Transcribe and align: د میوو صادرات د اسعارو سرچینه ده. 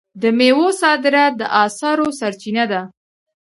د 0.21 0.23
میوو 0.37 0.67
صادرات 0.81 1.33
د 1.37 1.41
اسعارو 1.63 2.07
سرچینه 2.19 2.65
ده. 2.71 2.81